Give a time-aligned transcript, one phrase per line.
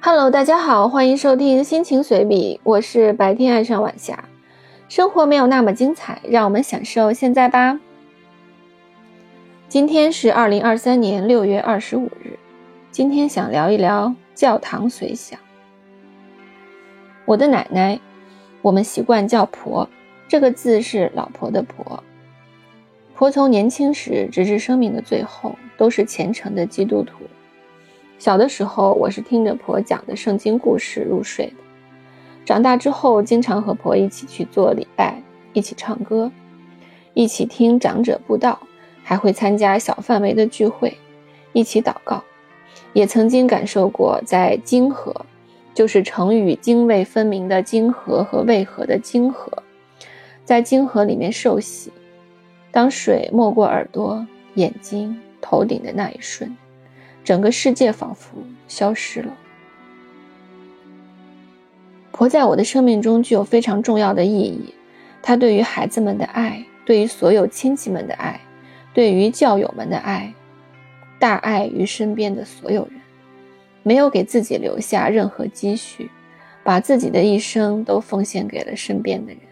[0.00, 4.24] Hello，大家好，欢迎收听心情随笔，我是白天爱上晚霞。
[4.88, 7.80] 生活没有那么精彩，让我们享受现在吧。
[9.68, 12.38] 今天是二零二三年六月二十五日，
[12.92, 15.36] 今天想聊一聊教堂随想。
[17.24, 17.98] 我的奶奶，
[18.62, 19.88] 我们习惯叫婆，
[20.28, 22.04] 这个字是老婆的婆。
[23.16, 27.24] 婆从年轻时直至生命的最后，都是虔诚的基督徒。
[28.18, 31.54] 小的时候，我是听着婆讲的圣经故事入睡的。
[32.44, 35.22] 长大之后，经常和婆一起去做礼拜，
[35.52, 36.30] 一起唱歌，
[37.14, 38.58] 一起听长者布道，
[39.04, 40.92] 还会参加小范围的聚会，
[41.52, 42.22] 一起祷告。
[42.92, 45.14] 也曾经感受过在泾河，
[45.72, 49.62] 就是成语“泾渭分明”的泾河和渭河的泾河，
[50.44, 51.92] 在泾河里面受洗，
[52.72, 56.56] 当水没过耳朵、眼睛、头顶的那一瞬。
[57.28, 59.36] 整个世界仿佛消失了。
[62.10, 64.72] 婆在我的生命中具有非常重要的意义，
[65.20, 68.40] 她对于孩子们的爱，对于所有亲戚们的爱，
[68.94, 70.32] 对于教友们的爱，
[71.18, 72.98] 大爱于身边的所有人，
[73.82, 76.10] 没有给自己留下任何积蓄，
[76.64, 79.42] 把自己的一生都奉献给了身边的人。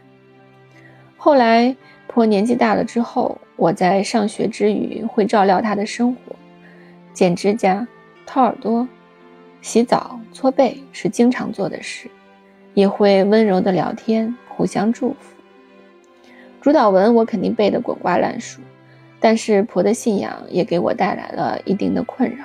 [1.19, 6.36] 后来婆年纪大了之后，我在上学之余会照料她的生活。
[7.17, 7.89] 剪指甲、
[8.27, 8.87] 掏耳朵、
[9.63, 12.11] 洗澡、搓背是经常做的事，
[12.75, 15.35] 也会温柔的聊天，互相祝福。
[16.61, 18.61] 主导文我肯定背得滚瓜烂熟，
[19.19, 22.45] 但是婆的信仰也给我带来了一定的困扰。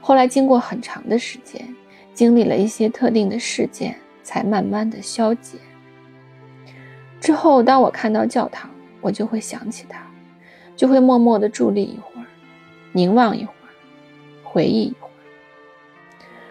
[0.00, 1.74] 后来经过很长的时间，
[2.14, 5.58] 经历了一些特定的事件，才慢慢的消解。
[7.20, 10.00] 之后，当我看到教堂，我就会想起他，
[10.76, 12.26] 就会默默的伫立一会儿，
[12.92, 13.59] 凝望一会儿。
[14.52, 14.92] 回忆，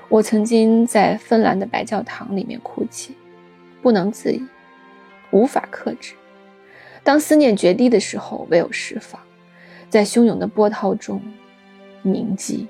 [0.08, 3.14] 我曾经在芬兰的白教堂里面哭泣，
[3.82, 4.42] 不能自已，
[5.32, 6.14] 无法克制。
[7.04, 9.20] 当思念决堤的时候，唯有释放，
[9.90, 11.22] 在汹涌的波涛中
[12.02, 12.70] 铭记。